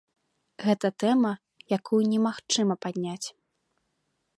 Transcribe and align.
Гэта 0.67 0.87
тэма, 1.03 1.33
якую 1.77 2.01
немагчыма 2.15 2.75
падняць. 2.87 3.27